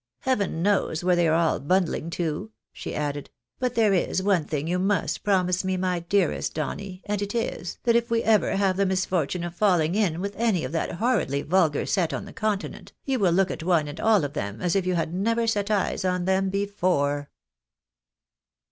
"Heaven 0.21 0.63
knows 0.63 1.03
where 1.03 1.15
they 1.15 1.27
are 1.27 1.35
all 1.35 1.59
bundhng 1.59 2.09
to," 2.13 2.49
she 2.73 2.95
added," 2.95 3.29
but 3.59 3.75
there 3.75 3.93
is 3.93 4.23
one 4.23 4.45
thing 4.45 4.65
you 4.67 4.79
must 4.79 5.23
promise 5.23 5.63
me, 5.63 5.77
my 5.77 5.99
dearest 5.99 6.55
Donny, 6.55 7.03
and 7.05 7.21
it 7.21 7.35
is, 7.35 7.77
that 7.83 7.95
if 7.95 8.09
we 8.09 8.23
ever 8.23 8.55
have 8.55 8.77
the 8.77 8.87
misfortune 8.87 9.43
of 9.43 9.53
falling 9.53 9.93
in 9.93 10.19
with 10.19 10.35
any 10.39 10.63
of 10.63 10.71
that 10.71 10.93
horridly 10.93 11.43
vulgar 11.43 11.85
set 11.85 12.13
on 12.15 12.25
the 12.25 12.33
Continent, 12.33 12.93
you 13.05 13.19
will 13.19 13.31
look 13.31 13.51
at 13.51 13.61
one 13.61 13.87
and 13.87 13.99
all 13.99 14.23
of 14.23 14.33
them 14.33 14.59
as 14.59 14.75
if 14.75 14.87
you 14.87 14.95
had 14.95 15.13
never 15.13 15.45
set 15.45 15.69
eyes 15.69 16.03
on 16.03 16.25
them 16.25 16.49
before." 16.49 17.29